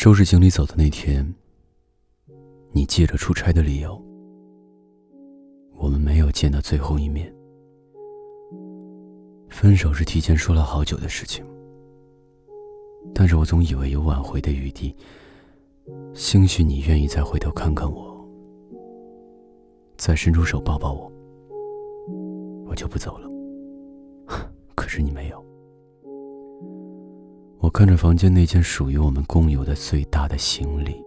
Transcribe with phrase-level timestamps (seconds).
[0.00, 1.26] 收拾行李走的那天，
[2.70, 4.00] 你借着出差的理由，
[5.74, 7.34] 我们没有见到最后一面。
[9.50, 11.44] 分手是提前说了好久的事情，
[13.12, 14.94] 但是我总以为有挽回的余地，
[16.14, 18.24] 兴许你愿意再回头看看我，
[19.96, 21.12] 再伸出手抱抱我，
[22.68, 23.28] 我就不走了。
[24.76, 25.47] 可是你没有。
[27.68, 31.04] 我看着房间那间属于我们共有的最大的行李，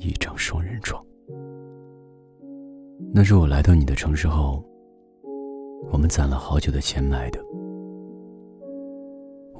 [0.00, 1.00] 一张双人床。
[3.14, 4.60] 那是我来到你的城市后，
[5.92, 7.38] 我们攒了好久的钱买的。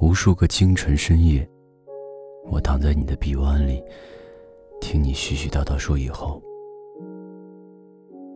[0.01, 1.49] 无数个清晨深夜，
[2.51, 3.81] 我躺在你的臂弯里，
[4.81, 6.43] 听你絮絮叨叨说以后。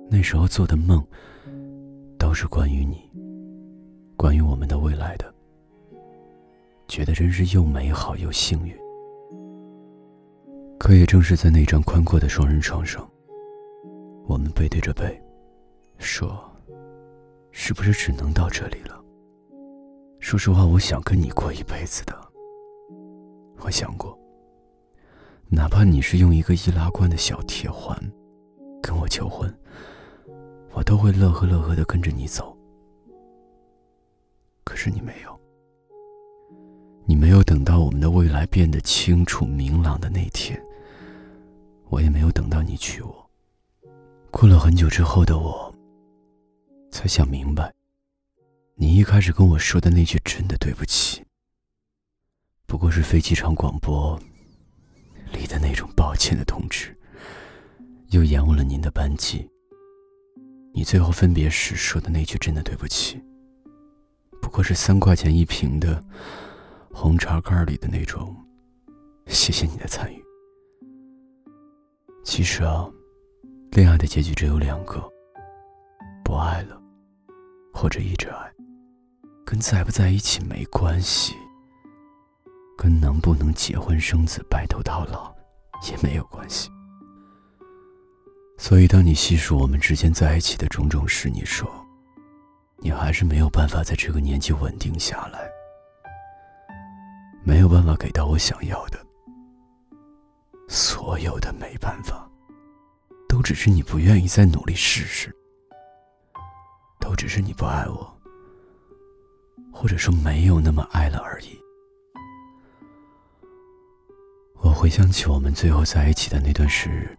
[0.10, 1.06] 那时候做的梦，
[2.18, 3.02] 都是关于你，
[4.16, 5.33] 关于我们的未来的。
[6.94, 8.78] 觉得真是又美好又幸运。
[10.78, 13.10] 可也正是在那张宽阔的双人床上，
[14.28, 15.20] 我们背对着背，
[15.98, 16.40] 说
[17.50, 19.04] ：“是不是只能到这里了？”
[20.22, 22.14] 说实话，我想跟你过一辈子的。
[23.62, 24.16] 我想过，
[25.50, 27.98] 哪怕你是用一个易拉罐的小铁环
[28.84, 29.52] 跟我求婚，
[30.74, 32.56] 我都会乐呵乐呵的跟着你走。
[34.64, 35.33] 可是你没有。
[37.06, 40.62] 你没有等到我们的未来变得清楚明朗的那天，
[41.90, 43.30] 我也没有等到你娶我。
[44.32, 45.74] 过了很久之后的我，
[46.92, 47.72] 才想明白，
[48.76, 51.22] 你一开始跟我说的那句“真的对不起”，
[52.66, 54.18] 不过是飞机场广播
[55.34, 56.98] 里的那种抱歉的通知，
[58.12, 59.48] 又延误了您的班机。
[60.74, 63.22] 你最后分别时说的那句“真的对不起”，
[64.42, 66.02] 不过是三块钱一瓶的。
[66.96, 68.34] 红茶盖里的那种，
[69.26, 70.24] 谢谢你的参与。
[72.24, 72.88] 其实啊，
[73.72, 75.04] 恋爱的结局只有两个：
[76.24, 76.80] 不爱了，
[77.74, 78.54] 或者一直爱，
[79.44, 81.34] 跟在不在一起没关系，
[82.78, 85.34] 跟能不能结婚生子、白头到老
[85.90, 86.70] 也没有关系。
[88.56, 91.68] 所以，当你细数我们之间在一起的种种时，你说，
[92.78, 95.50] 你还是没有办法在这个年纪稳定下来。
[97.44, 98.98] 没有办法给到我想要的，
[100.70, 102.30] 所有的没办法，
[103.28, 105.36] 都只是你不愿意再努力试试，
[107.00, 108.18] 都只是你不爱我，
[109.74, 111.60] 或者说没有那么爱了而已。
[114.62, 117.18] 我回想起我们最后在一起的那段时日，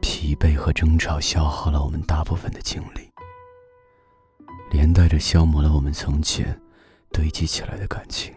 [0.00, 3.08] 疲惫和争吵消耗了我们大部分的精力，
[4.72, 6.60] 连带着消磨了我们从前
[7.12, 8.34] 堆积起来的感情。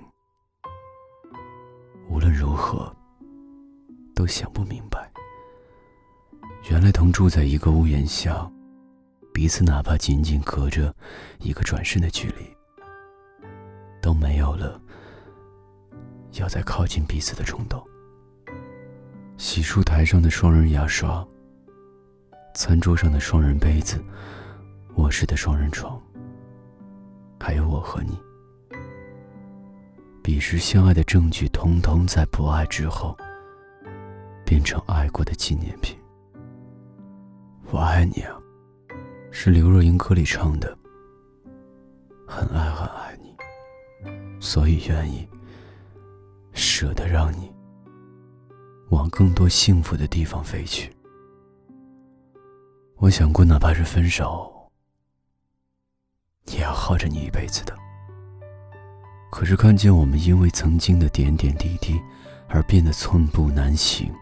[2.10, 2.92] 无论如何，
[4.16, 5.10] 都想不明白，
[6.70, 8.52] 原来同住在一个屋檐下，
[9.32, 10.94] 彼此哪怕仅仅隔着
[11.38, 12.36] 一个转身的距离，
[14.02, 14.82] 都没有了
[16.34, 17.82] 要再靠近彼此的冲动。
[19.38, 21.26] 洗漱台上的双人牙刷，
[22.56, 24.04] 餐桌上的双人杯子，
[24.96, 26.02] 卧室的双人床，
[27.40, 28.18] 还有我和你。
[30.30, 33.18] 彼时相爱的证据，通通在不爱之后
[34.46, 35.98] 变成爱过的纪念品。
[37.72, 38.38] 我爱你啊，
[39.32, 40.78] 是刘若英歌里唱的。
[42.28, 43.36] 很爱很爱你，
[44.40, 45.28] 所以愿意
[46.54, 47.52] 舍得让你
[48.92, 50.96] 往更多幸福的地方飞去。
[52.98, 54.70] 我想过，哪怕是分手，
[56.46, 57.76] 也要耗着你一辈子的。
[59.30, 62.02] 可是看见我们因为曾经的点点滴滴
[62.48, 64.14] 而变得寸步难行，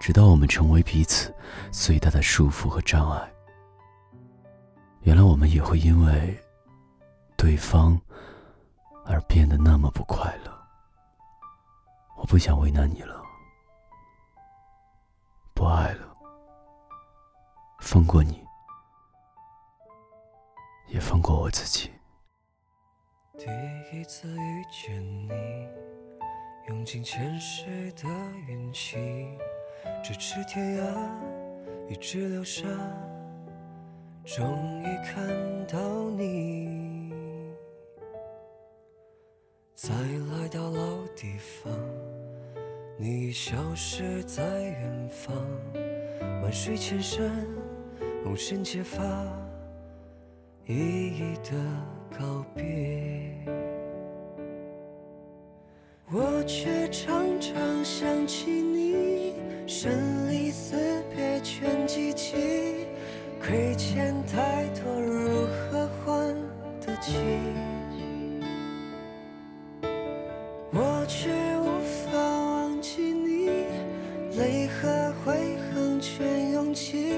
[0.00, 1.34] 直到我们成为彼此
[1.70, 3.32] 最大的束缚和障碍。
[5.02, 6.40] 原来我们也会因为
[7.36, 8.00] 对方
[9.04, 10.52] 而变得那么不快乐。
[12.16, 13.20] 我不想为难你了，
[15.52, 16.16] 不爱了，
[17.80, 18.42] 放过你，
[20.86, 21.91] 也放过我自己。
[24.02, 25.68] 一次遇见你，
[26.66, 28.08] 用尽前世的
[28.48, 28.96] 运气，
[30.02, 31.08] 咫尺天涯，
[31.88, 32.66] 一直流沙，
[34.24, 35.24] 终于看
[35.68, 37.14] 到你。
[39.76, 41.72] 再来到老地方，
[42.98, 45.32] 你已消失在远方，
[46.42, 47.46] 万水千山，
[48.24, 49.00] 红尘皆发，
[50.66, 51.52] 一一的
[52.18, 53.30] 告别。
[56.14, 59.32] 我却常常想起你，
[59.66, 60.76] 生离死
[61.16, 62.36] 别全记起，
[63.40, 66.36] 亏欠太多如何还
[66.84, 67.16] 得起？
[70.70, 71.30] 我却
[71.60, 73.48] 无法忘记你，
[74.36, 77.14] 泪和悔恨全涌起，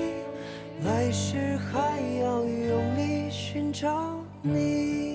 [0.85, 5.13] 来世还要用力寻找你。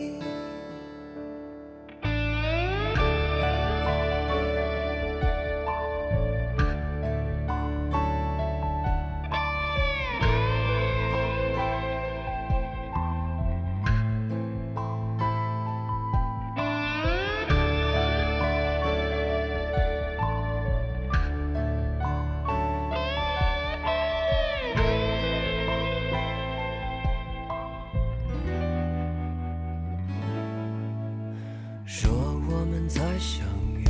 [32.89, 33.45] 再相
[33.75, 33.85] 遇，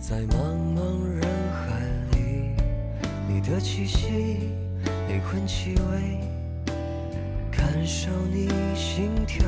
[0.00, 1.22] 在茫茫人
[1.52, 1.82] 海
[2.16, 2.56] 里，
[3.28, 4.48] 你的气息，
[5.06, 6.18] 灵魂气味，
[7.50, 9.46] 感受你心跳。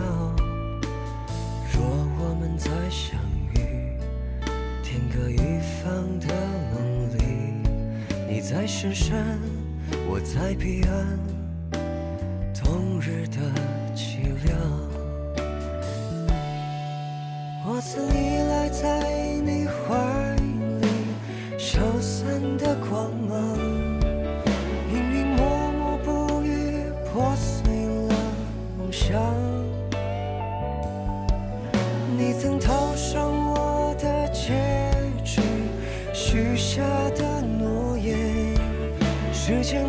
[1.73, 1.83] 若
[2.19, 3.19] 我们再相
[3.55, 3.97] 遇，
[4.83, 6.35] 天各一方的
[6.75, 7.25] 梦里，
[8.29, 9.39] 你在深山，
[10.07, 11.19] 我在彼岸，
[39.47, 39.87] 时间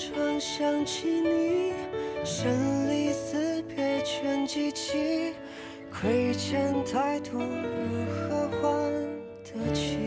[0.00, 1.74] 常想起你，
[2.24, 5.34] 生离死别全记起，
[5.92, 8.90] 亏欠太多，如何还
[9.44, 9.98] 得起？